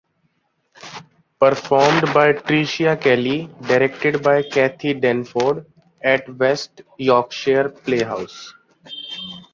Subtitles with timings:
[1.39, 5.67] Performed by Tricia Kelly, directed by Cathy Denford,
[6.03, 8.51] at West Yorkshire Playhouse.